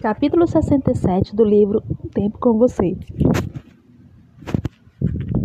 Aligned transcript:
Capítulo 0.00 0.46
67 0.46 1.34
do 1.34 1.44
livro 1.44 1.82
Um 1.90 2.08
Tempo 2.08 2.38
com 2.38 2.56
Você. 2.56 2.96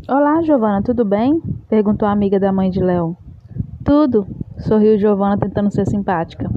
Olá, 0.08 0.44
Giovana, 0.44 0.84
tudo 0.84 1.04
bem? 1.04 1.42
perguntou 1.68 2.08
a 2.08 2.12
amiga 2.12 2.40
da 2.40 2.54
mãe 2.54 2.70
de 2.70 2.80
Léo. 2.80 3.18
Tudo, 3.84 4.28
sorriu 4.60 5.00
Giovana 5.00 5.40
tentando 5.40 5.72
ser 5.72 5.88
simpática. 5.88 6.52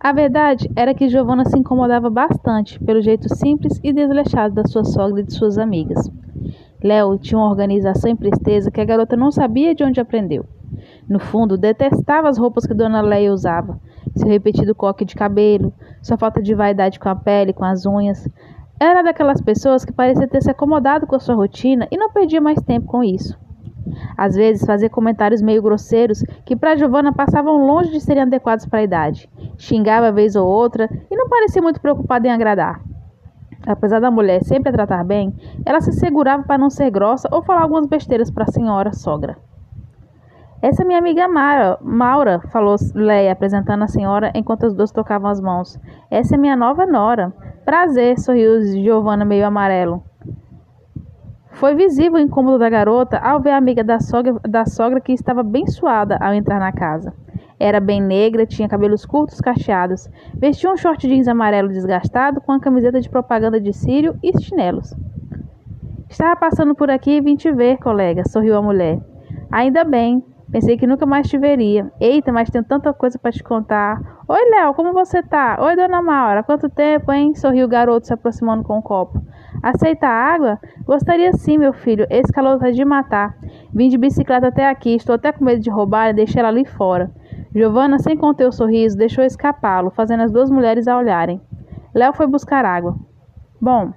A 0.00 0.10
verdade 0.10 0.70
era 0.74 0.94
que 0.94 1.06
Giovana 1.06 1.44
se 1.44 1.58
incomodava 1.58 2.08
bastante 2.08 2.80
pelo 2.80 3.02
jeito 3.02 3.28
simples 3.34 3.78
e 3.84 3.92
desleixado 3.92 4.54
da 4.54 4.64
sua 4.64 4.82
sogra 4.82 5.20
e 5.20 5.24
de 5.24 5.34
suas 5.34 5.58
amigas. 5.58 6.10
Léo 6.82 7.18
tinha 7.18 7.38
uma 7.38 7.50
organização 7.50 8.10
e 8.10 8.16
presteza 8.16 8.70
que 8.70 8.80
a 8.80 8.86
garota 8.86 9.18
não 9.18 9.30
sabia 9.30 9.74
de 9.74 9.84
onde 9.84 10.00
aprendeu. 10.00 10.46
No 11.06 11.18
fundo, 11.18 11.58
detestava 11.58 12.30
as 12.30 12.38
roupas 12.38 12.66
que 12.66 12.72
Dona 12.72 13.02
Leia 13.02 13.30
usava, 13.30 13.78
seu 14.16 14.28
repetido 14.28 14.74
coque 14.74 15.04
de 15.04 15.14
cabelo, 15.14 15.72
sua 16.02 16.16
falta 16.16 16.42
de 16.42 16.54
vaidade 16.54 16.98
com 17.00 17.08
a 17.08 17.16
pele, 17.16 17.52
com 17.52 17.64
as 17.64 17.86
unhas. 17.86 18.28
Era 18.78 19.02
daquelas 19.02 19.40
pessoas 19.40 19.84
que 19.84 19.92
parecia 19.92 20.26
ter 20.26 20.42
se 20.42 20.50
acomodado 20.50 21.06
com 21.06 21.14
a 21.14 21.20
sua 21.20 21.34
rotina 21.34 21.86
e 21.90 21.96
não 21.96 22.10
perdia 22.10 22.40
mais 22.40 22.60
tempo 22.62 22.86
com 22.86 23.04
isso. 23.04 23.38
Às 24.16 24.34
vezes 24.34 24.66
fazia 24.66 24.90
comentários 24.90 25.42
meio 25.42 25.62
grosseiros 25.62 26.22
que 26.44 26.56
para 26.56 26.76
Giovanna 26.76 27.12
passavam 27.12 27.66
longe 27.66 27.90
de 27.90 28.00
serem 28.00 28.22
adequados 28.22 28.66
para 28.66 28.80
a 28.80 28.84
idade. 28.84 29.28
Xingava 29.56 30.12
vez 30.12 30.36
ou 30.36 30.46
outra 30.46 30.88
e 31.10 31.16
não 31.16 31.28
parecia 31.28 31.62
muito 31.62 31.80
preocupada 31.80 32.26
em 32.26 32.30
agradar. 32.30 32.82
Apesar 33.66 34.00
da 34.00 34.10
mulher 34.10 34.42
sempre 34.42 34.70
a 34.70 34.72
tratar 34.72 35.04
bem, 35.04 35.32
ela 35.64 35.80
se 35.80 35.92
segurava 35.92 36.42
para 36.42 36.58
não 36.58 36.68
ser 36.68 36.90
grossa 36.90 37.28
ou 37.30 37.42
falar 37.42 37.62
algumas 37.62 37.86
besteiras 37.86 38.30
para 38.30 38.44
a 38.44 38.52
senhora 38.52 38.92
sogra. 38.92 39.36
Essa 40.62 40.84
é 40.84 40.86
minha 40.86 41.00
amiga 41.00 41.26
Mara, 41.26 41.76
Maura, 41.82 42.40
falou 42.52 42.76
Leia, 42.94 43.32
apresentando 43.32 43.82
a 43.82 43.88
senhora 43.88 44.30
enquanto 44.32 44.64
as 44.64 44.72
duas 44.72 44.92
tocavam 44.92 45.28
as 45.28 45.40
mãos. 45.40 45.76
Essa 46.08 46.36
é 46.36 46.38
minha 46.38 46.54
nova 46.54 46.86
nora. 46.86 47.32
Prazer, 47.64 48.16
sorriu 48.20 48.62
Giovanna 48.62 49.24
meio 49.24 49.44
amarelo. 49.44 50.04
Foi 51.50 51.74
visível 51.74 52.14
o 52.14 52.22
incômodo 52.22 52.60
da 52.60 52.70
garota 52.70 53.18
ao 53.18 53.40
ver 53.40 53.50
a 53.50 53.56
amiga 53.56 53.82
da 53.82 53.98
sogra, 53.98 54.34
da 54.48 54.64
sogra 54.64 55.00
que 55.00 55.12
estava 55.12 55.42
bem 55.42 55.66
suada 55.66 56.16
ao 56.20 56.32
entrar 56.32 56.60
na 56.60 56.70
casa. 56.70 57.12
Era 57.58 57.80
bem 57.80 58.00
negra, 58.00 58.46
tinha 58.46 58.68
cabelos 58.68 59.04
curtos 59.04 59.40
cacheados, 59.40 60.08
vestia 60.32 60.70
um 60.70 60.76
short 60.76 61.08
jeans 61.08 61.26
amarelo 61.26 61.70
desgastado 61.70 62.40
com 62.40 62.52
a 62.52 62.60
camiseta 62.60 63.00
de 63.00 63.10
propaganda 63.10 63.60
de 63.60 63.72
Sírio 63.72 64.16
e 64.22 64.32
chinelos. 64.40 64.94
Estava 66.08 66.36
passando 66.36 66.72
por 66.72 66.88
aqui 66.88 67.16
e 67.16 67.20
vim 67.20 67.34
te 67.34 67.50
ver, 67.50 67.78
colega, 67.78 68.22
sorriu 68.28 68.56
a 68.56 68.62
mulher. 68.62 69.00
Ainda 69.50 69.84
bem, 69.84 70.24
Pensei 70.52 70.76
que 70.76 70.86
nunca 70.86 71.06
mais 71.06 71.30
te 71.30 71.38
veria. 71.38 71.90
Eita, 71.98 72.30
mas 72.30 72.50
tenho 72.50 72.62
tanta 72.62 72.92
coisa 72.92 73.18
para 73.18 73.32
te 73.32 73.42
contar. 73.42 74.20
Oi, 74.28 74.50
Léo, 74.50 74.74
como 74.74 74.92
você 74.92 75.22
tá? 75.22 75.56
Oi, 75.58 75.74
dona 75.74 76.02
Maura, 76.02 76.42
quanto 76.42 76.68
tempo, 76.68 77.10
hein? 77.10 77.34
Sorriu 77.34 77.64
o 77.64 77.68
garoto 77.68 78.06
se 78.06 78.12
aproximando 78.12 78.62
com 78.62 78.76
o 78.76 78.82
copo. 78.82 79.18
Aceita 79.62 80.06
água? 80.06 80.60
Gostaria 80.84 81.32
sim, 81.32 81.56
meu 81.56 81.72
filho. 81.72 82.06
Esse 82.10 82.30
calor 82.30 82.58
tá 82.58 82.70
de 82.70 82.84
matar. 82.84 83.34
Vim 83.72 83.88
de 83.88 83.96
bicicleta 83.96 84.48
até 84.48 84.68
aqui, 84.68 84.94
estou 84.94 85.14
até 85.14 85.32
com 85.32 85.42
medo 85.42 85.62
de 85.62 85.70
roubar 85.70 86.10
e 86.10 86.12
deixei 86.12 86.40
ela 86.40 86.50
ali 86.50 86.66
fora. 86.66 87.10
Giovanna, 87.54 87.98
sem 87.98 88.14
conter 88.14 88.46
o 88.46 88.52
sorriso, 88.52 88.94
deixou 88.94 89.24
escapá-lo, 89.24 89.90
fazendo 89.90 90.22
as 90.22 90.30
duas 90.30 90.50
mulheres 90.50 90.86
a 90.86 90.98
olharem. 90.98 91.40
Léo 91.94 92.12
foi 92.12 92.26
buscar 92.26 92.66
água. 92.66 92.94
Bom, 93.58 93.90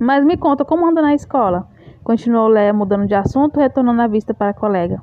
mas 0.00 0.24
me 0.24 0.36
conta 0.36 0.64
como 0.64 0.88
anda 0.88 1.00
na 1.00 1.14
escola? 1.14 1.68
Continuou 2.02 2.48
Léo, 2.48 2.74
mudando 2.74 3.06
de 3.06 3.14
assunto, 3.14 3.60
retornando 3.60 4.02
a 4.02 4.08
vista 4.08 4.34
para 4.34 4.50
a 4.50 4.54
colega. 4.54 5.00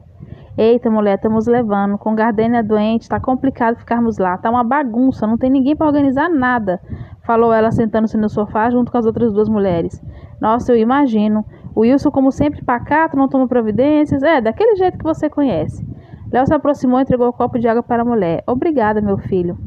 Eita, 0.57 0.89
mulher, 0.89 1.15
estamos 1.15 1.47
levando. 1.47 1.97
Com 1.97 2.15
Gardênia 2.15 2.63
doente, 2.63 3.09
tá 3.09 3.19
complicado 3.19 3.75
ficarmos 3.75 4.17
lá. 4.17 4.37
Tá 4.37 4.49
uma 4.49 4.63
bagunça, 4.63 5.27
não 5.27 5.37
tem 5.37 5.49
ninguém 5.49 5.75
para 5.75 5.85
organizar 5.85 6.29
nada. 6.29 6.79
Falou 7.25 7.51
ela 7.51 7.71
sentando-se 7.71 8.15
no 8.15 8.29
sofá 8.29 8.69
junto 8.69 8.89
com 8.89 8.97
as 8.97 9.05
outras 9.05 9.33
duas 9.33 9.49
mulheres. 9.49 10.01
Nossa, 10.39 10.71
eu 10.71 10.77
imagino. 10.77 11.43
O 11.75 11.81
Wilson, 11.81 12.09
como 12.09 12.31
sempre, 12.31 12.63
pacato, 12.63 13.17
não 13.17 13.27
toma 13.27 13.49
providências. 13.49 14.23
É, 14.23 14.39
daquele 14.39 14.77
jeito 14.77 14.97
que 14.97 15.03
você 15.03 15.29
conhece. 15.29 15.85
Léo 16.31 16.47
se 16.47 16.53
aproximou 16.53 16.99
e 16.99 17.03
entregou 17.03 17.27
o 17.27 17.29
um 17.31 17.33
copo 17.33 17.59
de 17.59 17.67
água 17.67 17.83
para 17.83 18.03
a 18.03 18.05
mulher. 18.05 18.41
Obrigada, 18.47 19.01
meu 19.01 19.17
filho. 19.17 19.57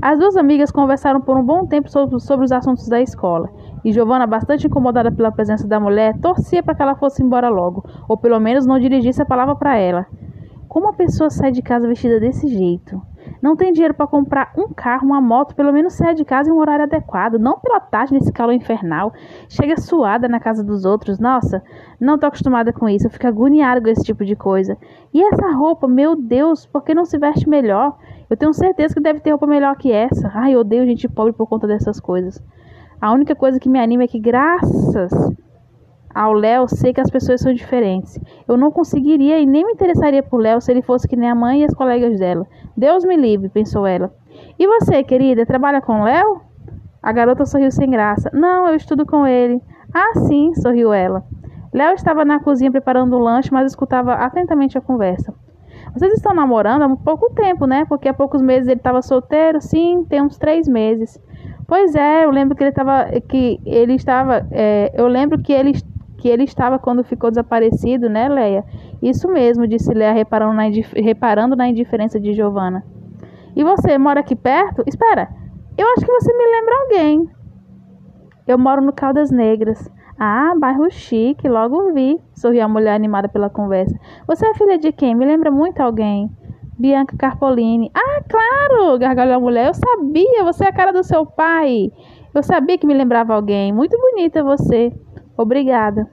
As 0.00 0.18
duas 0.18 0.34
amigas 0.34 0.72
conversaram 0.72 1.20
por 1.20 1.36
um 1.36 1.44
bom 1.44 1.66
tempo 1.66 1.90
sobre, 1.90 2.18
sobre 2.20 2.46
os 2.46 2.52
assuntos 2.52 2.88
da 2.88 3.02
escola. 3.02 3.50
E 3.84 3.92
Giovanna, 3.92 4.26
bastante 4.26 4.66
incomodada 4.66 5.12
pela 5.12 5.30
presença 5.30 5.68
da 5.68 5.78
mulher, 5.78 6.18
torcia 6.20 6.62
para 6.62 6.74
que 6.74 6.82
ela 6.82 6.94
fosse 6.94 7.22
embora 7.22 7.50
logo, 7.50 7.84
ou 8.08 8.16
pelo 8.16 8.40
menos 8.40 8.64
não 8.64 8.78
dirigisse 8.78 9.20
a 9.20 9.26
palavra 9.26 9.54
para 9.54 9.76
ela. 9.76 10.06
Como 10.72 10.88
a 10.88 10.94
pessoa 10.94 11.28
sai 11.28 11.52
de 11.52 11.60
casa 11.60 11.86
vestida 11.86 12.18
desse 12.18 12.48
jeito? 12.48 12.98
Não 13.42 13.54
tem 13.54 13.74
dinheiro 13.74 13.92
para 13.92 14.06
comprar 14.06 14.54
um 14.56 14.72
carro, 14.72 15.04
uma 15.04 15.20
moto, 15.20 15.54
pelo 15.54 15.70
menos 15.70 15.92
saia 15.92 16.14
de 16.14 16.24
casa 16.24 16.48
em 16.48 16.52
um 16.54 16.58
horário 16.58 16.84
adequado, 16.84 17.38
não 17.38 17.60
pela 17.60 17.78
tarde 17.78 18.14
nesse 18.14 18.32
calor 18.32 18.54
infernal. 18.54 19.12
Chega 19.50 19.78
suada 19.78 20.30
na 20.30 20.40
casa 20.40 20.64
dos 20.64 20.86
outros. 20.86 21.18
Nossa, 21.18 21.62
não 22.00 22.18
tô 22.18 22.24
acostumada 22.24 22.72
com 22.72 22.88
isso. 22.88 23.06
Eu 23.06 23.10
fico 23.10 23.26
agoniada 23.26 23.82
com 23.82 23.88
esse 23.88 24.02
tipo 24.02 24.24
de 24.24 24.34
coisa. 24.34 24.78
E 25.12 25.22
essa 25.22 25.50
roupa, 25.50 25.86
meu 25.86 26.16
Deus, 26.16 26.64
por 26.64 26.82
que 26.82 26.94
não 26.94 27.04
se 27.04 27.18
veste 27.18 27.46
melhor? 27.46 27.98
Eu 28.30 28.36
tenho 28.38 28.54
certeza 28.54 28.94
que 28.94 29.00
deve 29.02 29.20
ter 29.20 29.28
roupa 29.28 29.46
melhor 29.46 29.76
que 29.76 29.92
essa. 29.92 30.32
Ai, 30.32 30.54
eu 30.54 30.60
odeio 30.60 30.86
gente 30.86 31.06
pobre 31.06 31.34
por 31.34 31.46
conta 31.46 31.66
dessas 31.66 32.00
coisas. 32.00 32.42
A 32.98 33.12
única 33.12 33.34
coisa 33.34 33.60
que 33.60 33.68
me 33.68 33.78
anima 33.78 34.04
é 34.04 34.08
que, 34.08 34.18
graças 34.18 35.12
ao 36.14 36.32
Léo, 36.32 36.68
sei 36.68 36.92
que 36.92 37.00
as 37.00 37.10
pessoas 37.10 37.40
são 37.40 37.52
diferentes. 37.52 38.18
Eu 38.46 38.56
não 38.56 38.70
conseguiria 38.70 39.38
e 39.38 39.46
nem 39.46 39.64
me 39.64 39.72
interessaria 39.72 40.22
por 40.22 40.38
Léo 40.38 40.60
se 40.60 40.70
ele 40.70 40.82
fosse 40.82 41.08
que 41.08 41.16
nem 41.16 41.30
a 41.30 41.34
mãe 41.34 41.60
e 41.60 41.64
as 41.64 41.74
colegas 41.74 42.18
dela. 42.18 42.46
Deus 42.76 43.04
me 43.04 43.16
livre, 43.16 43.48
pensou 43.48 43.86
ela. 43.86 44.12
E 44.58 44.66
você, 44.66 45.02
querida, 45.02 45.46
trabalha 45.46 45.80
com 45.80 46.02
Léo? 46.02 46.40
A 47.02 47.12
garota 47.12 47.44
sorriu 47.44 47.70
sem 47.70 47.90
graça. 47.90 48.30
Não, 48.32 48.68
eu 48.68 48.76
estudo 48.76 49.04
com 49.04 49.26
ele. 49.26 49.60
Ah, 49.92 50.18
sim, 50.20 50.54
sorriu 50.54 50.92
ela. 50.92 51.24
Léo 51.72 51.94
estava 51.94 52.24
na 52.24 52.38
cozinha 52.38 52.70
preparando 52.70 53.16
o 53.16 53.18
lanche, 53.18 53.52
mas 53.52 53.70
escutava 53.70 54.14
atentamente 54.14 54.76
a 54.76 54.80
conversa. 54.80 55.34
Vocês 55.94 56.12
estão 56.14 56.34
namorando 56.34 56.82
há 56.82 56.96
pouco 56.96 57.34
tempo, 57.34 57.66
né? 57.66 57.84
Porque 57.86 58.08
há 58.08 58.14
poucos 58.14 58.40
meses 58.40 58.68
ele 58.68 58.80
estava 58.80 59.02
solteiro. 59.02 59.60
Sim, 59.60 60.04
tem 60.08 60.22
uns 60.22 60.38
três 60.38 60.68
meses. 60.68 61.20
Pois 61.66 61.94
é, 61.94 62.24
eu 62.24 62.30
lembro 62.30 62.56
que 62.56 62.62
ele 62.62 62.70
estava, 62.70 63.06
que 63.28 63.60
ele 63.64 63.94
estava, 63.94 64.46
é, 64.50 64.92
eu 64.94 65.06
lembro 65.06 65.40
que 65.42 65.52
ele 65.52 65.72
que 66.22 66.28
ele 66.28 66.44
estava 66.44 66.78
quando 66.78 67.02
ficou 67.02 67.30
desaparecido, 67.30 68.08
né, 68.08 68.28
Leia? 68.28 68.64
Isso 69.02 69.26
mesmo, 69.28 69.66
disse 69.66 69.92
Leia, 69.92 70.12
reparando 70.12 70.54
na, 70.54 70.62
reparando 70.94 71.56
na 71.56 71.68
indiferença 71.68 72.20
de 72.20 72.32
Giovanna. 72.32 72.84
E 73.56 73.64
você 73.64 73.98
mora 73.98 74.20
aqui 74.20 74.36
perto? 74.36 74.84
Espera, 74.86 75.28
eu 75.76 75.84
acho 75.88 76.06
que 76.06 76.12
você 76.12 76.32
me 76.32 76.46
lembra 76.46 76.74
alguém. 76.80 77.30
Eu 78.46 78.56
moro 78.56 78.80
no 78.80 78.92
Caldas 78.92 79.32
Negras. 79.32 79.90
Ah, 80.16 80.54
bairro 80.56 80.88
chique, 80.92 81.48
logo 81.48 81.92
vi, 81.92 82.20
sorriu 82.36 82.62
a 82.62 82.68
mulher 82.68 82.94
animada 82.94 83.28
pela 83.28 83.50
conversa. 83.50 83.98
Você 84.28 84.46
é 84.46 84.54
filha 84.54 84.78
de 84.78 84.92
quem? 84.92 85.16
Me 85.16 85.26
lembra 85.26 85.50
muito 85.50 85.80
alguém. 85.80 86.30
Bianca 86.78 87.16
Carpolini. 87.16 87.90
Ah, 87.92 88.22
claro, 88.28 88.96
gargalhou 88.96 89.38
a 89.38 89.40
mulher. 89.40 89.66
Eu 89.66 89.74
sabia, 89.74 90.44
você 90.44 90.66
é 90.66 90.68
a 90.68 90.72
cara 90.72 90.92
do 90.92 91.02
seu 91.02 91.26
pai. 91.26 91.90
Eu 92.32 92.44
sabia 92.44 92.78
que 92.78 92.86
me 92.86 92.94
lembrava 92.94 93.34
alguém. 93.34 93.72
Muito 93.72 93.98
bonita 93.98 94.44
você. 94.44 94.92
Obrigada. 95.36 96.08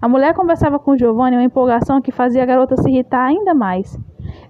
A 0.00 0.08
mulher 0.08 0.34
conversava 0.34 0.78
com 0.78 0.96
Giovanni 0.96 1.36
uma 1.36 1.44
empolgação 1.44 2.00
que 2.00 2.10
fazia 2.10 2.42
a 2.42 2.46
garota 2.46 2.76
se 2.76 2.88
irritar 2.88 3.26
ainda 3.26 3.52
mais. 3.52 3.98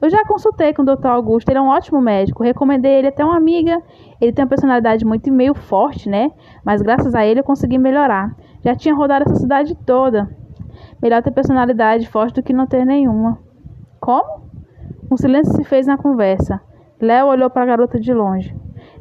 Eu 0.00 0.08
já 0.08 0.24
consultei 0.24 0.72
com 0.72 0.82
o 0.82 0.84
Dr. 0.84 1.08
Augusto, 1.08 1.48
ele 1.48 1.58
é 1.58 1.62
um 1.62 1.68
ótimo 1.68 2.00
médico. 2.00 2.42
Recomendei 2.42 2.92
ele 2.92 3.08
até 3.08 3.24
uma 3.24 3.36
amiga. 3.36 3.82
Ele 4.20 4.32
tem 4.32 4.44
uma 4.44 4.48
personalidade 4.48 5.04
muito 5.04 5.32
meio 5.32 5.54
forte, 5.54 6.08
né? 6.08 6.30
Mas 6.64 6.82
graças 6.82 7.14
a 7.14 7.24
ele 7.24 7.40
eu 7.40 7.44
consegui 7.44 7.78
melhorar. 7.78 8.34
Já 8.62 8.74
tinha 8.74 8.94
rodado 8.94 9.24
essa 9.26 9.40
cidade 9.40 9.74
toda. 9.74 10.28
Melhor 11.02 11.22
ter 11.22 11.30
personalidade 11.30 12.08
forte 12.08 12.34
do 12.34 12.42
que 12.42 12.52
não 12.52 12.66
ter 12.66 12.84
nenhuma. 12.84 13.38
Como? 13.98 14.42
Um 15.10 15.16
silêncio 15.16 15.54
se 15.54 15.64
fez 15.64 15.86
na 15.86 15.96
conversa. 15.96 16.60
Léo 17.00 17.26
olhou 17.26 17.50
para 17.50 17.62
a 17.62 17.66
garota 17.66 17.98
de 17.98 18.12
longe. 18.12 18.54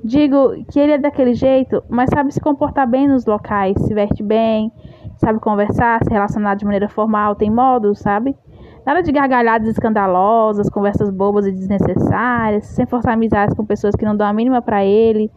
Digo 0.03 0.63
que 0.72 0.80
ele 0.80 0.94
é 0.94 0.97
daquele 0.97 1.34
jeito, 1.34 1.83
mas 1.89 2.10
sabe 2.10 2.33
se 2.33 2.39
comportar 2.39 2.88
bem 2.88 3.07
nos 3.07 3.25
locais, 3.25 3.77
se 3.81 3.94
veste 3.94 4.24
bem, 4.24 4.72
sabe 5.19 5.39
conversar, 5.39 6.04
se 6.04 6.10
relacionar 6.10 6.56
de 6.56 6.66
maneira 6.66 6.88
formal, 6.88 7.36
tem 7.36 7.51
modos, 7.51 8.00
sabe? 8.00 8.36
Nada 8.86 9.04
de 9.04 9.12
gargalhadas 9.12 9.68
escandalosas, 9.68 10.69
conversas 10.69 11.10
bobas 11.10 11.45
e 11.45 11.51
desnecessárias, 11.51 12.66
sem 12.68 12.86
forçar 12.86 13.13
amizades 13.13 13.54
com 13.56 13.66
pessoas 13.66 13.94
que 13.95 14.06
não 14.06 14.16
dão 14.16 14.25
a 14.25 14.33
mínima 14.33 14.62
para 14.62 14.83
ele. 14.83 15.30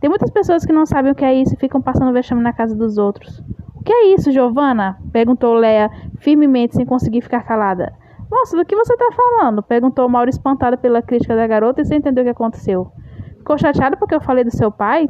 Tem 0.00 0.10
muitas 0.10 0.30
pessoas 0.30 0.66
que 0.66 0.72
não 0.72 0.84
sabem 0.84 1.12
o 1.12 1.14
que 1.14 1.24
é 1.24 1.32
isso 1.32 1.54
e 1.54 1.56
ficam 1.56 1.80
passando 1.80 2.12
vexame 2.12 2.42
na 2.42 2.52
casa 2.52 2.74
dos 2.74 2.98
outros. 2.98 3.42
O 3.76 3.84
que 3.84 3.92
é 3.92 4.14
isso, 4.14 4.32
Giovana? 4.32 4.98
perguntou 5.12 5.54
Leia 5.54 5.88
firmemente, 6.18 6.74
sem 6.74 6.84
conseguir 6.84 7.22
ficar 7.22 7.44
calada. 7.44 7.92
Moça, 8.30 8.56
do 8.56 8.64
que 8.64 8.74
você 8.74 8.94
está 8.94 9.08
falando? 9.12 9.62
perguntou 9.62 10.08
Mauro, 10.08 10.28
espantada 10.28 10.76
pela 10.76 11.00
crítica 11.00 11.36
da 11.36 11.46
garota 11.46 11.80
e 11.80 11.84
sem 11.84 11.98
entender 11.98 12.22
o 12.22 12.24
que 12.24 12.30
aconteceu. 12.30 12.90
Ficou 13.38 13.56
chateada 13.56 13.96
porque 13.96 14.14
eu 14.14 14.20
falei 14.20 14.42
do 14.42 14.50
seu 14.50 14.70
pai? 14.72 15.08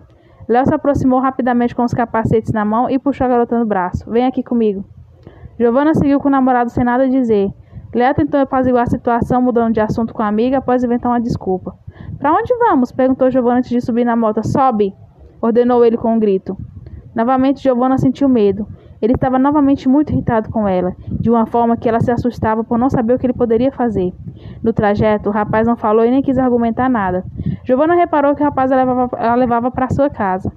Léo 0.52 0.66
se 0.66 0.74
aproximou 0.74 1.18
rapidamente 1.18 1.74
com 1.74 1.82
os 1.82 1.94
capacetes 1.94 2.52
na 2.52 2.62
mão 2.62 2.90
e 2.90 2.98
puxou 2.98 3.24
a 3.24 3.28
garota 3.28 3.58
no 3.58 3.64
braço. 3.64 4.04
Vem 4.10 4.26
aqui 4.26 4.42
comigo. 4.42 4.84
Giovanna 5.58 5.94
seguiu 5.94 6.20
com 6.20 6.28
o 6.28 6.30
namorado 6.30 6.68
sem 6.68 6.84
nada 6.84 7.08
dizer. 7.08 7.50
Léo 7.94 8.14
tentou 8.14 8.38
apaziguar 8.38 8.82
a 8.82 8.90
situação, 8.90 9.40
mudando 9.40 9.72
de 9.72 9.80
assunto 9.80 10.12
com 10.12 10.22
a 10.22 10.28
amiga 10.28 10.58
após 10.58 10.84
inventar 10.84 11.10
uma 11.10 11.18
desculpa. 11.18 11.74
Para 12.18 12.34
onde 12.34 12.54
vamos? 12.58 12.92
perguntou 12.92 13.30
Giovanna 13.30 13.60
antes 13.60 13.70
de 13.70 13.80
subir 13.80 14.04
na 14.04 14.14
moto. 14.14 14.46
Sobe! 14.46 14.94
ordenou 15.40 15.82
ele 15.86 15.96
com 15.96 16.12
um 16.12 16.18
grito. 16.18 16.54
Novamente 17.14 17.62
Giovanna 17.62 17.96
sentiu 17.96 18.28
medo. 18.28 18.68
Ele 19.00 19.14
estava 19.14 19.38
novamente 19.38 19.88
muito 19.88 20.12
irritado 20.12 20.50
com 20.50 20.68
ela, 20.68 20.94
de 21.18 21.30
uma 21.30 21.46
forma 21.46 21.78
que 21.78 21.88
ela 21.88 22.00
se 22.00 22.10
assustava 22.10 22.62
por 22.62 22.76
não 22.76 22.90
saber 22.90 23.14
o 23.14 23.18
que 23.18 23.24
ele 23.24 23.32
poderia 23.32 23.72
fazer. 23.72 24.12
No 24.62 24.72
trajeto, 24.72 25.28
o 25.28 25.32
rapaz 25.32 25.66
não 25.66 25.76
falou 25.76 26.04
e 26.04 26.10
nem 26.10 26.22
quis 26.22 26.38
argumentar 26.38 26.88
nada. 26.88 27.24
Giovanna 27.64 27.94
reparou 27.94 28.34
que 28.34 28.42
o 28.42 28.44
rapaz 28.44 28.70
a 28.70 28.76
levava, 28.76 29.34
levava 29.34 29.70
para 29.70 29.90
sua 29.90 30.08
casa. 30.08 30.52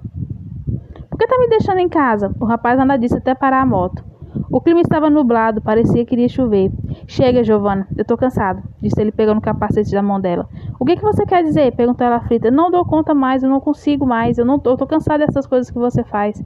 Por 1.10 1.18
que 1.18 1.26
tá 1.26 1.38
me 1.38 1.48
deixando 1.48 1.78
em 1.78 1.88
casa? 1.88 2.34
O 2.38 2.44
rapaz 2.44 2.78
anda 2.78 2.96
disse 2.96 3.16
até 3.16 3.34
parar 3.34 3.62
a 3.62 3.66
moto. 3.66 4.04
O 4.50 4.60
clima 4.60 4.80
estava 4.80 5.10
nublado, 5.10 5.60
parecia 5.60 6.04
que 6.04 6.14
iria 6.14 6.28
chover. 6.28 6.70
Chega, 7.06 7.42
Giovanna, 7.42 7.86
eu 7.96 8.04
tô 8.04 8.16
cansado, 8.16 8.62
disse 8.80 9.00
ele 9.00 9.10
pegando 9.10 9.38
o 9.38 9.40
capacete 9.40 9.90
da 9.92 10.02
mão 10.02 10.20
dela. 10.20 10.48
O 10.78 10.84
que, 10.84 10.96
que 10.96 11.02
você 11.02 11.24
quer 11.24 11.42
dizer? 11.42 11.74
perguntou 11.74 12.06
ela 12.06 12.16
aflita. 12.16 12.50
Não 12.50 12.70
dou 12.70 12.84
conta 12.84 13.14
mais, 13.14 13.42
eu 13.42 13.48
não 13.50 13.60
consigo 13.60 14.06
mais, 14.06 14.38
eu 14.38 14.44
não 14.44 14.58
tô, 14.58 14.70
eu 14.70 14.76
tô 14.76 14.86
cansada 14.86 15.26
dessas 15.26 15.46
coisas 15.46 15.70
que 15.70 15.78
você 15.78 16.04
faz. 16.04 16.42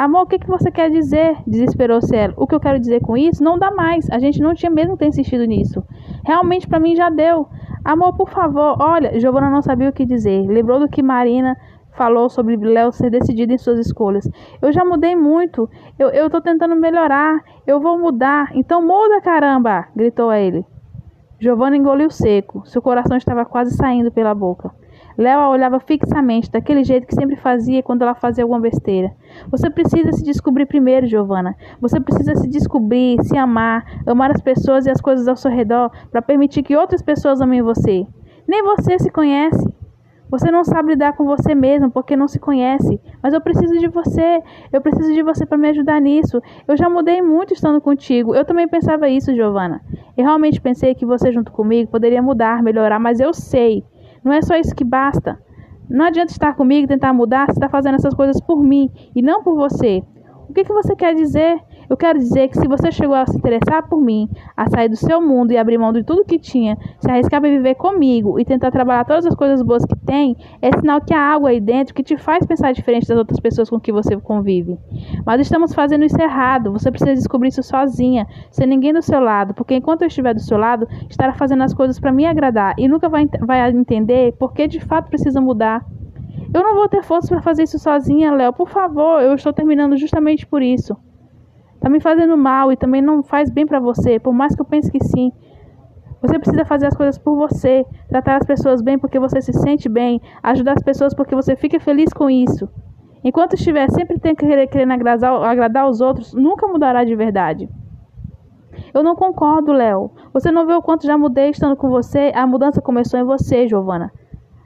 Amor, 0.00 0.22
o 0.22 0.26
que, 0.26 0.38
que 0.38 0.48
você 0.48 0.70
quer 0.70 0.90
dizer? 0.90 1.36
Desesperou-se 1.46 2.16
ela. 2.16 2.32
O 2.34 2.46
que 2.46 2.54
eu 2.54 2.58
quero 2.58 2.80
dizer 2.80 3.02
com 3.02 3.18
isso? 3.18 3.44
Não 3.44 3.58
dá 3.58 3.70
mais. 3.70 4.08
A 4.10 4.18
gente 4.18 4.40
não 4.40 4.54
tinha 4.54 4.70
mesmo 4.70 4.96
ter 4.96 5.04
insistido 5.04 5.44
nisso. 5.44 5.84
Realmente 6.24 6.66
para 6.66 6.80
mim 6.80 6.96
já 6.96 7.10
deu. 7.10 7.46
Amor, 7.84 8.16
por 8.16 8.30
favor, 8.30 8.78
olha, 8.80 9.20
Giovanna 9.20 9.50
não 9.50 9.60
sabia 9.60 9.90
o 9.90 9.92
que 9.92 10.06
dizer. 10.06 10.46
Lembrou 10.46 10.80
do 10.80 10.88
que 10.88 11.02
Marina 11.02 11.54
falou 11.92 12.30
sobre 12.30 12.56
Léo 12.56 12.92
ser 12.92 13.10
decidido 13.10 13.52
em 13.52 13.58
suas 13.58 13.78
escolhas. 13.78 14.26
Eu 14.62 14.72
já 14.72 14.86
mudei 14.86 15.14
muito. 15.14 15.68
Eu, 15.98 16.08
eu 16.08 16.30
tô 16.30 16.40
tentando 16.40 16.74
melhorar. 16.76 17.38
Eu 17.66 17.78
vou 17.78 17.98
mudar. 17.98 18.52
Então 18.54 18.80
muda, 18.80 19.20
caramba! 19.20 19.88
gritou 19.94 20.30
a 20.30 20.38
ele. 20.38 20.64
Giovanna 21.38 21.76
engoliu 21.76 22.08
seco. 22.08 22.62
Seu 22.64 22.80
coração 22.80 23.18
estava 23.18 23.44
quase 23.44 23.76
saindo 23.76 24.10
pela 24.10 24.34
boca. 24.34 24.70
Léo 25.20 25.38
a 25.38 25.50
olhava 25.50 25.78
fixamente, 25.78 26.50
daquele 26.50 26.82
jeito 26.82 27.06
que 27.06 27.14
sempre 27.14 27.36
fazia 27.36 27.82
quando 27.82 28.00
ela 28.00 28.14
fazia 28.14 28.42
alguma 28.42 28.58
besteira. 28.58 29.12
Você 29.50 29.68
precisa 29.68 30.12
se 30.12 30.24
descobrir 30.24 30.64
primeiro, 30.64 31.06
Giovanna. 31.06 31.54
Você 31.78 32.00
precisa 32.00 32.34
se 32.36 32.48
descobrir, 32.48 33.22
se 33.24 33.36
amar, 33.36 33.84
amar 34.06 34.30
as 34.30 34.40
pessoas 34.40 34.86
e 34.86 34.90
as 34.90 34.98
coisas 34.98 35.28
ao 35.28 35.36
seu 35.36 35.50
redor 35.50 35.90
para 36.10 36.22
permitir 36.22 36.62
que 36.62 36.74
outras 36.74 37.02
pessoas 37.02 37.42
amem 37.42 37.60
você. 37.60 38.06
Nem 38.48 38.62
você 38.62 38.98
se 38.98 39.10
conhece. 39.10 39.62
Você 40.30 40.50
não 40.50 40.64
sabe 40.64 40.92
lidar 40.92 41.12
com 41.12 41.26
você 41.26 41.54
mesmo 41.54 41.90
porque 41.90 42.16
não 42.16 42.26
se 42.26 42.38
conhece. 42.38 42.98
Mas 43.22 43.34
eu 43.34 43.42
preciso 43.42 43.76
de 43.78 43.88
você. 43.88 44.42
Eu 44.72 44.80
preciso 44.80 45.12
de 45.12 45.22
você 45.22 45.44
para 45.44 45.58
me 45.58 45.68
ajudar 45.68 46.00
nisso. 46.00 46.40
Eu 46.66 46.78
já 46.78 46.88
mudei 46.88 47.20
muito 47.20 47.52
estando 47.52 47.78
contigo. 47.78 48.34
Eu 48.34 48.46
também 48.46 48.66
pensava 48.66 49.06
isso, 49.06 49.34
Giovana. 49.34 49.82
Eu 50.16 50.24
realmente 50.24 50.62
pensei 50.62 50.94
que 50.94 51.04
você 51.04 51.30
junto 51.30 51.52
comigo 51.52 51.90
poderia 51.90 52.22
mudar, 52.22 52.62
melhorar, 52.62 52.98
mas 52.98 53.20
eu 53.20 53.34
sei. 53.34 53.84
Não 54.24 54.32
é 54.32 54.42
só 54.42 54.56
isso 54.56 54.74
que 54.74 54.84
basta. 54.84 55.38
Não 55.88 56.04
adianta 56.04 56.32
estar 56.32 56.54
comigo 56.54 56.84
e 56.84 56.88
tentar 56.88 57.12
mudar 57.12 57.46
se 57.46 57.52
está 57.52 57.68
fazendo 57.68 57.96
essas 57.96 58.14
coisas 58.14 58.40
por 58.40 58.62
mim 58.62 58.90
e 59.14 59.20
não 59.22 59.42
por 59.42 59.56
você. 59.56 60.02
O 60.48 60.52
que, 60.52 60.64
que 60.64 60.72
você 60.72 60.94
quer 60.94 61.14
dizer? 61.14 61.60
Eu 61.90 61.96
quero 61.96 62.20
dizer 62.20 62.46
que 62.46 62.56
se 62.56 62.68
você 62.68 62.92
chegou 62.92 63.16
a 63.16 63.26
se 63.26 63.36
interessar 63.36 63.88
por 63.88 64.00
mim, 64.00 64.30
a 64.56 64.70
sair 64.70 64.88
do 64.88 64.94
seu 64.94 65.20
mundo 65.20 65.50
e 65.50 65.58
abrir 65.58 65.76
mão 65.76 65.92
de 65.92 66.04
tudo 66.04 66.24
que 66.24 66.38
tinha, 66.38 66.78
se 67.00 67.10
arriscar 67.10 67.40
para 67.40 67.50
viver 67.50 67.74
comigo 67.74 68.38
e 68.38 68.44
tentar 68.44 68.70
trabalhar 68.70 69.04
todas 69.04 69.26
as 69.26 69.34
coisas 69.34 69.60
boas 69.60 69.84
que 69.84 69.96
tem, 69.96 70.36
é 70.62 70.70
sinal 70.78 71.00
que 71.00 71.12
há 71.12 71.32
algo 71.32 71.48
aí 71.48 71.60
dentro 71.60 71.92
que 71.92 72.04
te 72.04 72.16
faz 72.16 72.46
pensar 72.46 72.70
diferente 72.70 73.08
das 73.08 73.18
outras 73.18 73.40
pessoas 73.40 73.68
com 73.68 73.80
que 73.80 73.90
você 73.90 74.16
convive. 74.16 74.78
Mas 75.26 75.40
estamos 75.40 75.74
fazendo 75.74 76.04
isso 76.04 76.22
errado. 76.22 76.70
Você 76.70 76.92
precisa 76.92 77.12
descobrir 77.12 77.48
isso 77.48 77.62
sozinha, 77.64 78.24
sem 78.52 78.68
ninguém 78.68 78.92
do 78.92 79.02
seu 79.02 79.18
lado, 79.18 79.52
porque 79.52 79.74
enquanto 79.74 80.02
eu 80.02 80.06
estiver 80.06 80.32
do 80.32 80.40
seu 80.40 80.58
lado, 80.58 80.86
estará 81.08 81.32
fazendo 81.32 81.64
as 81.64 81.74
coisas 81.74 81.98
para 81.98 82.12
me 82.12 82.24
agradar 82.24 82.72
e 82.78 82.86
nunca 82.86 83.08
vai, 83.08 83.28
vai 83.40 83.68
entender 83.68 84.32
por 84.38 84.52
que 84.52 84.68
de 84.68 84.78
fato 84.78 85.08
precisa 85.08 85.40
mudar. 85.40 85.84
Eu 86.54 86.62
não 86.62 86.76
vou 86.76 86.88
ter 86.88 87.02
força 87.02 87.26
para 87.26 87.42
fazer 87.42 87.64
isso 87.64 87.80
sozinha, 87.80 88.30
Léo. 88.30 88.52
Por 88.52 88.68
favor, 88.68 89.20
eu 89.22 89.34
estou 89.34 89.52
terminando 89.52 89.96
justamente 89.96 90.46
por 90.46 90.62
isso. 90.62 90.96
Tá 91.80 91.88
me 91.88 92.00
fazendo 92.00 92.36
mal 92.36 92.70
e 92.70 92.76
também 92.76 93.00
não 93.00 93.22
faz 93.22 93.50
bem 93.50 93.66
para 93.66 93.80
você, 93.80 94.18
por 94.20 94.32
mais 94.32 94.54
que 94.54 94.60
eu 94.60 94.66
pense 94.66 94.90
que 94.90 95.02
sim. 95.02 95.32
Você 96.20 96.38
precisa 96.38 96.64
fazer 96.66 96.86
as 96.86 96.96
coisas 96.96 97.16
por 97.16 97.34
você, 97.34 97.86
tratar 98.08 98.36
as 98.36 98.46
pessoas 98.46 98.82
bem 98.82 98.98
porque 98.98 99.18
você 99.18 99.40
se 99.40 99.52
sente 99.54 99.88
bem, 99.88 100.20
ajudar 100.42 100.72
as 100.72 100.82
pessoas 100.82 101.14
porque 101.14 101.34
você 101.34 101.56
fica 101.56 101.80
feliz 101.80 102.12
com 102.12 102.28
isso. 102.28 102.68
Enquanto 103.24 103.54
estiver 103.54 103.90
sempre 103.90 104.18
querer, 104.34 104.66
querendo 104.66 104.92
agradar, 104.92 105.42
agradar 105.42 105.88
os 105.88 106.00
outros, 106.00 106.34
nunca 106.34 106.66
mudará 106.66 107.04
de 107.04 107.16
verdade. 107.16 107.68
Eu 108.92 109.02
não 109.02 109.14
concordo, 109.14 109.72
Léo. 109.72 110.10
Você 110.32 110.50
não 110.50 110.66
vê 110.66 110.74
o 110.74 110.82
quanto 110.82 111.06
já 111.06 111.16
mudei 111.16 111.50
estando 111.50 111.76
com 111.76 111.88
você? 111.88 112.32
A 112.34 112.46
mudança 112.46 112.80
começou 112.80 113.18
em 113.18 113.24
você, 113.24 113.68
Giovana. 113.68 114.12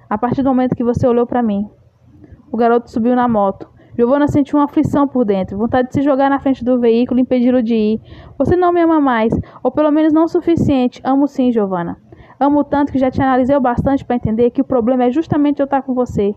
A 0.08 0.16
partir 0.16 0.42
do 0.42 0.48
momento 0.48 0.74
que 0.74 0.84
você 0.84 1.06
olhou 1.06 1.26
para 1.26 1.42
mim. 1.42 1.68
O 2.50 2.56
garoto 2.56 2.90
subiu 2.90 3.14
na 3.14 3.28
moto. 3.28 3.68
Giovanna 3.96 4.26
sentiu 4.26 4.58
uma 4.58 4.64
aflição 4.64 5.06
por 5.06 5.24
dentro, 5.24 5.56
vontade 5.56 5.88
de 5.88 5.94
se 5.94 6.02
jogar 6.02 6.28
na 6.28 6.40
frente 6.40 6.64
do 6.64 6.80
veículo 6.80 7.20
e 7.20 7.22
impedi-lo 7.22 7.62
de 7.62 7.74
ir. 7.74 8.00
Você 8.36 8.56
não 8.56 8.72
me 8.72 8.80
ama 8.80 9.00
mais, 9.00 9.32
ou 9.62 9.70
pelo 9.70 9.90
menos 9.90 10.12
não 10.12 10.24
o 10.24 10.28
suficiente. 10.28 11.00
Amo 11.04 11.28
sim, 11.28 11.52
Giovanna. 11.52 11.96
Amo 12.40 12.64
tanto 12.64 12.90
que 12.90 12.98
já 12.98 13.10
te 13.10 13.22
analisei 13.22 13.54
o 13.54 13.60
bastante 13.60 14.04
para 14.04 14.16
entender 14.16 14.50
que 14.50 14.60
o 14.60 14.64
problema 14.64 15.04
é 15.04 15.10
justamente 15.10 15.60
eu 15.60 15.64
estar 15.64 15.82
com 15.82 15.94
você. 15.94 16.34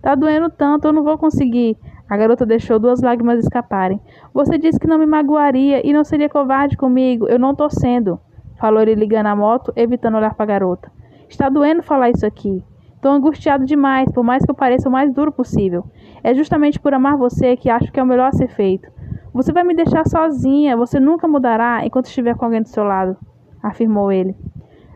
Tá 0.00 0.14
doendo 0.14 0.48
tanto, 0.48 0.88
eu 0.88 0.92
não 0.92 1.04
vou 1.04 1.18
conseguir. 1.18 1.76
A 2.08 2.16
garota 2.16 2.46
deixou 2.46 2.78
duas 2.78 3.00
lágrimas 3.02 3.38
escaparem. 3.38 4.00
Você 4.32 4.58
disse 4.58 4.78
que 4.78 4.86
não 4.86 4.98
me 4.98 5.06
magoaria 5.06 5.86
e 5.86 5.92
não 5.92 6.04
seria 6.04 6.28
covarde 6.28 6.76
comigo. 6.76 7.26
Eu 7.28 7.38
não 7.38 7.54
tô 7.54 7.68
sendo. 7.68 8.18
Falou 8.58 8.80
ele 8.80 8.94
ligando 8.94 9.26
a 9.26 9.36
moto, 9.36 9.72
evitando 9.76 10.16
olhar 10.16 10.34
para 10.34 10.44
a 10.44 10.46
garota. 10.46 10.90
Está 11.28 11.48
doendo 11.48 11.82
falar 11.82 12.10
isso 12.10 12.24
aqui. 12.24 12.62
Estou 13.04 13.12
angustiado 13.12 13.66
demais, 13.66 14.10
por 14.10 14.24
mais 14.24 14.42
que 14.42 14.50
eu 14.50 14.54
pareça 14.54 14.88
o 14.88 14.90
mais 14.90 15.12
duro 15.12 15.30
possível. 15.30 15.84
É 16.22 16.32
justamente 16.32 16.80
por 16.80 16.94
amar 16.94 17.18
você 17.18 17.54
que 17.54 17.68
acho 17.68 17.92
que 17.92 18.00
é 18.00 18.02
o 18.02 18.06
melhor 18.06 18.28
a 18.28 18.32
ser 18.32 18.48
feito. 18.48 18.90
Você 19.30 19.52
vai 19.52 19.62
me 19.62 19.74
deixar 19.74 20.06
sozinha, 20.06 20.74
você 20.74 20.98
nunca 20.98 21.28
mudará 21.28 21.84
enquanto 21.84 22.06
estiver 22.06 22.34
com 22.34 22.46
alguém 22.46 22.62
do 22.62 22.68
seu 22.68 22.82
lado, 22.82 23.14
afirmou 23.62 24.10
ele. 24.10 24.34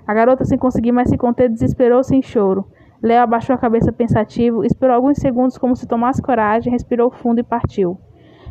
A 0.07 0.15
garota, 0.15 0.43
sem 0.47 0.57
conseguir 0.57 0.91
mais 0.91 1.11
se 1.11 1.19
conter, 1.19 1.51
desesperou-se 1.51 2.17
em 2.17 2.23
choro. 2.23 2.65
Léo 3.03 3.25
abaixou 3.25 3.55
a 3.55 3.59
cabeça 3.59 3.93
pensativo, 3.93 4.65
esperou 4.65 4.97
alguns 4.97 5.19
segundos 5.19 5.59
como 5.59 5.77
se 5.77 5.87
tomasse 5.87 6.23
coragem, 6.23 6.73
respirou 6.73 7.11
fundo 7.11 7.41
e 7.41 7.45
partiu. 7.45 7.99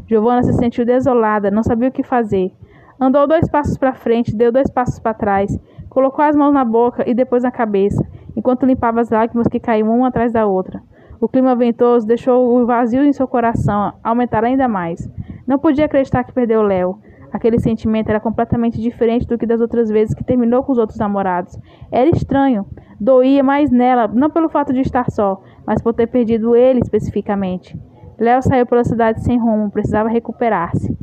Giovanna 0.06 0.44
se 0.44 0.54
sentiu 0.54 0.86
desolada, 0.86 1.50
não 1.50 1.63
sabia 1.63 1.89
o 1.89 1.92
que 1.92 2.04
fazer. 2.04 2.54
Andou 3.00 3.25
dois 3.25 3.50
passos 3.50 3.75
para 3.75 3.95
frente, 3.95 4.36
deu 4.36 4.51
dois 4.51 4.69
passos 4.69 5.00
para 5.00 5.15
trás, 5.15 5.59
colocou 5.89 6.24
as 6.24 6.36
mãos 6.36 6.54
na 6.54 6.63
boca 6.63 7.09
e 7.09 7.15
depois 7.15 7.42
na 7.42 7.50
cabeça, 7.50 8.06
enquanto 8.47 8.65
limpava 8.65 9.01
as 9.01 9.09
lágrimas 9.09 9.45
que 9.47 9.59
caíam 9.59 9.94
uma 9.94 10.07
atrás 10.07 10.31
da 10.31 10.45
outra. 10.45 10.81
O 11.19 11.27
clima 11.27 11.53
ventoso 11.53 12.07
deixou 12.07 12.57
o 12.57 12.65
vazio 12.65 13.03
em 13.03 13.11
seu 13.11 13.27
coração 13.27 13.92
aumentar 14.01 14.45
ainda 14.45 14.69
mais. 14.69 15.06
Não 15.45 15.59
podia 15.59 15.83
acreditar 15.83 16.23
que 16.23 16.31
perdeu 16.31 16.61
Léo. 16.61 16.97
Aquele 17.33 17.59
sentimento 17.59 18.07
era 18.07 18.21
completamente 18.21 18.80
diferente 18.80 19.27
do 19.27 19.37
que 19.37 19.45
das 19.45 19.59
outras 19.59 19.89
vezes 19.89 20.16
que 20.16 20.23
terminou 20.23 20.63
com 20.63 20.71
os 20.71 20.77
outros 20.77 20.97
namorados. 20.97 21.59
Era 21.92 22.09
estranho. 22.09 22.66
Doía 22.97 23.44
mais 23.44 23.69
nela, 23.69 24.07
não 24.07 24.30
pelo 24.30 24.47
fato 24.47 24.71
de 24.71 24.80
estar 24.80 25.11
só, 25.11 25.42
mas 25.66 25.81
por 25.81 25.94
ter 25.94 26.07
perdido 26.07 26.56
ele 26.56 26.80
especificamente. 26.80 27.77
Léo 28.18 28.42
saiu 28.42 28.66
pela 28.66 28.85
cidade 28.85 29.21
sem 29.23 29.37
rumo, 29.37 29.69
precisava 29.69 30.07
recuperar-se. 30.07 30.97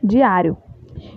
Diário. 0.00 0.56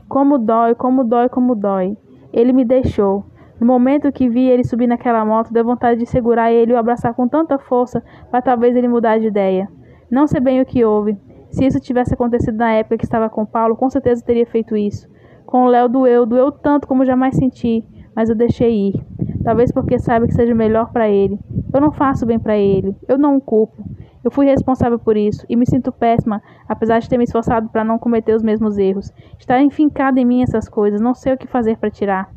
Como 0.10 0.40
dói, 0.40 0.74
como 0.74 1.04
dói, 1.04 1.30
como 1.30 1.54
dói. 1.54 1.96
Ele 2.34 2.52
me 2.52 2.66
deixou. 2.66 3.26
No 3.60 3.66
momento 3.66 4.12
que 4.12 4.30
vi 4.30 4.48
ele 4.48 4.64
subir 4.64 4.88
naquela 4.88 5.26
moto, 5.26 5.52
deu 5.52 5.64
vontade 5.64 6.00
de 6.00 6.06
segurar 6.06 6.52
ele 6.52 6.72
e 6.72 6.76
o 6.76 6.78
abraçar 6.78 7.14
com 7.14 7.28
tanta 7.28 7.58
força 7.58 8.04
para 8.30 8.42
talvez 8.42 8.76
ele 8.76 8.88
mudar 8.88 9.18
de 9.20 9.28
ideia. 9.28 9.68
Não 10.10 10.28
sei 10.28 10.40
bem 10.40 10.62
o 10.62 10.66
que 10.66 10.86
houve. 10.86 11.18
Se 11.50 11.66
isso 11.66 11.80
tivesse 11.80 12.14
acontecido 12.14 12.58
na 12.58 12.72
época 12.74 12.98
que 12.98 13.06
estava 13.06 13.30
com 13.30 13.46
Paulo, 13.46 13.76
com 13.76 13.90
certeza 13.90 14.24
teria 14.24 14.46
feito 14.46 14.76
isso. 14.76 15.10
Com 15.46 15.64
o 15.64 15.68
Léo 15.68 15.90
doeu, 15.90 16.26
doeu 16.26 16.52
tanto 16.52 16.88
como 16.88 17.06
jamais 17.06 17.36
senti, 17.36 17.84
mas 18.16 18.30
eu 18.30 18.36
deixei 18.36 18.90
ir. 18.90 19.06
Talvez 19.44 19.72
porque 19.72 19.98
saiba 19.98 20.28
que 20.28 20.34
seja 20.34 20.54
melhor 20.54 20.92
para 20.92 21.10
ele. 21.10 21.40
Eu 21.74 21.82
não 21.82 21.92
faço 21.92 22.26
bem 22.26 22.38
para 22.38 22.58
ele. 22.58 22.96
Eu 23.08 23.18
não 23.18 23.38
o 23.38 23.42
culpo. 23.42 23.84
Eu 24.24 24.30
fui 24.30 24.46
responsável 24.46 25.00
por 25.00 25.16
isso 25.16 25.46
e 25.48 25.56
me 25.56 25.66
sinto 25.66 25.92
péssima, 25.92 26.44
apesar 26.68 27.00
de 27.00 27.08
ter 27.08 27.18
me 27.18 27.24
esforçado 27.24 27.70
para 27.70 27.84
não 27.84 27.98
cometer 27.98 28.36
os 28.36 28.44
mesmos 28.44 28.78
erros. 28.78 29.12
Está 29.40 29.62
enfincado 29.62 30.20
em 30.20 30.26
mim 30.26 30.44
essas 30.44 30.68
coisas, 30.68 31.00
não 31.00 31.14
sei 31.14 31.34
o 31.34 31.38
que 31.38 31.48
fazer 31.48 31.78
para 31.78 31.90
tirar. 31.90 32.37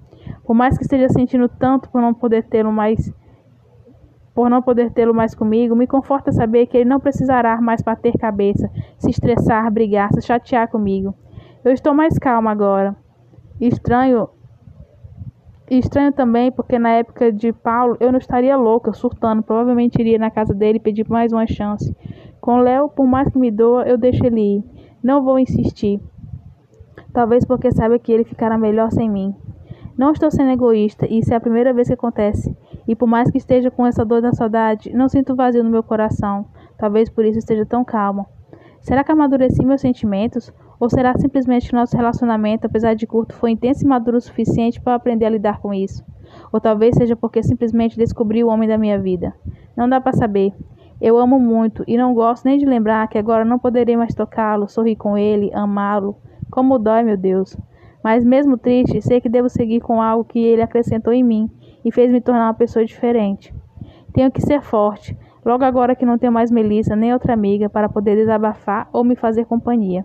Por 0.51 0.57
mais 0.57 0.77
que 0.77 0.83
esteja 0.83 1.09
sentindo 1.09 1.49
tanto 1.49 1.89
por 1.91 2.03
não 2.03 2.13
poder 2.13 2.43
tê-lo 2.43 2.73
mais 2.73 3.15
por 4.35 4.51
não 4.51 4.61
poder 4.61 4.91
tê-lo 4.91 5.15
mais 5.15 5.33
comigo, 5.33 5.77
me 5.77 5.87
conforta 5.87 6.33
saber 6.33 6.67
que 6.67 6.77
ele 6.77 6.91
não 6.91 6.99
precisará 6.99 7.61
mais 7.61 7.83
bater 7.83 8.19
cabeça, 8.19 8.69
se 8.99 9.11
estressar, 9.11 9.71
brigar, 9.71 10.13
se 10.13 10.21
chatear 10.21 10.69
comigo. 10.69 11.15
Eu 11.65 11.73
estou 11.73 11.95
mais 11.95 12.19
calma 12.19 12.51
agora. 12.51 12.97
Estranho 13.61 14.29
estranho 15.71 16.13
também 16.13 16.51
porque 16.51 16.81
na 16.81 16.91
época 16.95 17.31
de 17.31 17.53
Paulo 17.53 17.97
eu 18.01 18.11
não 18.11 18.19
estaria 18.19 18.57
louca, 18.57 18.93
surtando, 18.93 19.45
provavelmente 19.45 20.01
iria 20.01 20.19
na 20.19 20.33
casa 20.33 20.53
dele 20.53 20.81
pedir 20.81 21.09
mais 21.09 21.33
uma 21.33 21.47
chance. 21.47 21.97
Com 22.41 22.57
Léo, 22.57 22.89
por 22.89 23.07
mais 23.07 23.29
que 23.29 23.39
me 23.39 23.53
doa, 23.53 23.85
eu 23.85 23.97
deixo 23.97 24.27
ele 24.27 24.57
ir. 24.57 24.65
Não 25.01 25.23
vou 25.23 25.39
insistir. 25.39 26.01
Talvez 27.13 27.45
porque 27.45 27.71
saiba 27.71 28.01
que 28.01 28.11
ele 28.11 28.25
ficará 28.25 28.59
melhor 28.59 28.91
sem 28.91 29.09
mim. 29.09 29.33
Não 30.01 30.13
estou 30.13 30.31
sendo 30.31 30.51
egoísta, 30.51 31.07
e 31.07 31.19
isso 31.19 31.31
é 31.31 31.37
a 31.37 31.41
primeira 31.41 31.75
vez 31.75 31.89
que 31.89 31.93
acontece. 31.93 32.57
E 32.89 32.97
por 32.97 33.07
mais 33.07 33.31
que 33.31 33.37
esteja 33.37 33.71
com 33.71 33.87
essa 33.87 34.03
dor 34.03 34.23
da 34.23 34.33
saudade, 34.33 34.91
não 34.95 35.11
sinto 35.11 35.37
vazio 35.37 35.63
no 35.63 35.69
meu 35.69 35.83
coração. 35.83 36.47
Talvez 36.79 37.11
por 37.11 37.23
isso 37.23 37.39
esteja 37.39 37.67
tão 37.67 37.85
calmo. 37.85 38.25
Será 38.81 39.05
que 39.05 39.13
amadureci 39.13 39.63
meus 39.63 39.83
sentimentos? 39.83 40.51
Ou 40.81 40.89
será 40.89 41.13
simplesmente 41.19 41.69
que 41.69 41.75
nosso 41.75 41.95
relacionamento, 41.95 42.67
apesar 42.67 42.95
de 42.95 43.07
curto, 43.07 43.35
foi 43.35 43.51
intenso 43.51 43.85
e 43.85 43.87
maduro 43.87 44.17
o 44.17 44.21
suficiente 44.23 44.81
para 44.81 44.95
aprender 44.95 45.27
a 45.27 45.31
lidar 45.31 45.61
com 45.61 45.75
isso? 45.75 46.03
Ou 46.51 46.59
talvez 46.59 46.97
seja 46.97 47.15
porque 47.15 47.43
simplesmente 47.43 47.99
descobri 47.99 48.43
o 48.43 48.49
homem 48.49 48.67
da 48.67 48.79
minha 48.79 48.99
vida. 48.99 49.35
Não 49.77 49.87
dá 49.87 50.01
para 50.01 50.17
saber. 50.17 50.55
Eu 50.99 51.19
amo 51.19 51.39
muito 51.39 51.85
e 51.87 51.99
não 51.99 52.15
gosto 52.15 52.47
nem 52.47 52.57
de 52.57 52.65
lembrar 52.65 53.07
que 53.09 53.19
agora 53.19 53.45
não 53.45 53.59
poderei 53.59 53.99
mais 53.99 54.15
tocá-lo, 54.15 54.67
sorrir 54.67 54.97
com 54.97 55.19
ele, 55.19 55.53
amá-lo. 55.53 56.17
Como 56.51 56.79
dói, 56.79 57.03
meu 57.03 57.19
Deus. 57.19 57.55
Mas 58.03 58.25
mesmo 58.25 58.57
triste, 58.57 59.03
sei 59.03 59.21
que 59.21 59.29
devo 59.29 59.49
seguir 59.49 59.81
com 59.81 60.01
algo 60.01 60.25
que 60.25 60.39
ele 60.39 60.63
acrescentou 60.63 61.13
em 61.13 61.23
mim 61.23 61.51
e 61.85 61.93
fez 61.93 62.11
me 62.11 62.21
tornar 62.21 62.47
uma 62.47 62.55
pessoa 62.55 62.85
diferente. 62.85 63.55
Tenho 64.13 64.31
que 64.31 64.41
ser 64.41 64.63
forte, 64.63 65.17
logo 65.45 65.65
agora 65.65 65.95
que 65.95 66.07
não 66.07 66.19
tenho 66.19 66.33
mais 66.33 66.51
Melissa 66.51 66.97
nem 66.97 67.13
outra 67.13 67.35
amiga 67.35 67.69
para 67.69 67.89
poder 67.89 68.17
desabafar 68.17 68.89
ou 68.93 69.05
me 69.05 69.15
fazer 69.15 69.45
companhia. 69.45 70.05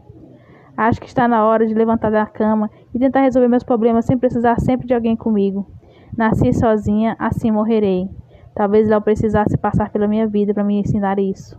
Acho 0.78 1.00
que 1.00 1.08
está 1.08 1.28
na 1.28 1.46
hora 1.46 1.66
de 1.66 1.74
levantar 1.74 2.12
da 2.12 2.26
cama 2.26 2.70
e 2.94 3.00
tentar 3.00 3.22
resolver 3.22 3.48
meus 3.48 3.64
problemas 3.64 4.06
sem 4.06 4.18
precisar 4.18 4.60
sempre 4.60 4.86
de 4.86 4.94
alguém 4.94 5.16
comigo. 5.16 5.66
Nasci 6.18 6.54
sozinha, 6.54 7.16
assim 7.18 7.50
morrerei. 7.50 8.10
Talvez 8.54 8.88
Léo 8.88 9.02
precisasse 9.02 9.58
passar 9.58 9.90
pela 9.90 10.08
minha 10.08 10.28
vida 10.28 10.54
para 10.54 10.64
me 10.64 10.80
ensinar 10.80 11.18
isso. 11.18 11.58